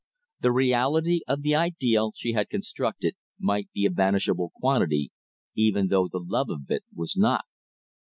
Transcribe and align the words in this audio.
The 0.39 0.51
reality 0.51 1.21
of 1.27 1.43
the 1.43 1.53
ideal 1.53 2.11
she 2.15 2.33
had 2.33 2.49
constructed 2.49 3.13
might 3.37 3.69
be 3.71 3.85
a 3.85 3.91
vanishable 3.91 4.51
quantity 4.55 5.11
even 5.55 5.89
though 5.89 6.07
the 6.07 6.17
love 6.25 6.49
of 6.49 6.61
it 6.71 6.83
was 6.95 7.15
not. 7.15 7.45